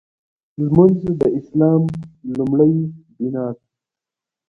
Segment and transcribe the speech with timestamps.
[0.63, 1.81] لمونځ د اسلام
[2.37, 2.73] لومړۍ
[3.17, 3.63] بناء ده.